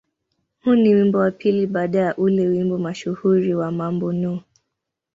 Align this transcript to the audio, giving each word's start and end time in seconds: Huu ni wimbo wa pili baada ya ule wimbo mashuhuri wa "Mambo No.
Huu 0.63 0.75
ni 0.75 0.93
wimbo 0.93 1.17
wa 1.17 1.31
pili 1.31 1.67
baada 1.67 1.99
ya 1.99 2.15
ule 2.15 2.47
wimbo 2.47 2.77
mashuhuri 2.77 3.55
wa 3.55 3.71
"Mambo 3.71 4.13
No. 4.13 4.41